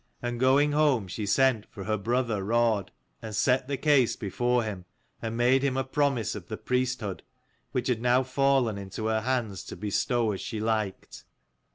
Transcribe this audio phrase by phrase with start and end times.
[0.19, 2.89] And going home she sent for her brother Raud
[3.21, 4.85] and set the case before him,
[5.21, 7.21] and made him a promise of the priesthood,
[7.71, 11.23] which had now fallen into her hands to bestow as she liked.